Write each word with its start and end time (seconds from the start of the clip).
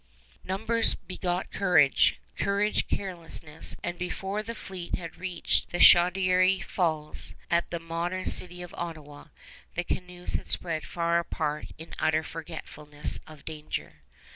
Numbers 0.43 0.95
begot 0.95 1.51
courage, 1.51 2.19
courage 2.35 2.87
carelessness; 2.87 3.75
and 3.83 3.99
before 3.99 4.41
the 4.41 4.55
fleet 4.55 4.95
had 4.95 5.17
reached 5.19 5.69
the 5.69 5.77
Chaudière 5.77 6.63
Falls, 6.63 7.35
at 7.51 7.69
the 7.69 7.77
modern 7.79 8.25
city 8.25 8.63
of 8.63 8.73
Ottawa, 8.79 9.25
the 9.75 9.83
canoes 9.83 10.33
had 10.33 10.47
spread 10.47 10.87
far 10.87 11.19
apart 11.19 11.67
in 11.77 11.93
utter 11.99 12.23
forgetfulness 12.23 13.19
of 13.27 13.45
danger. 13.45 13.97